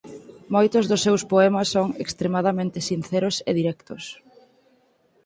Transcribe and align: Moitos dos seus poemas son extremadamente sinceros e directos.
Moitos 0.55 0.83
dos 0.87 1.03
seus 1.05 1.21
poemas 1.31 1.67
son 1.75 1.87
extremadamente 2.03 2.79
sinceros 2.89 3.35
e 3.49 3.51
directos. 3.59 4.03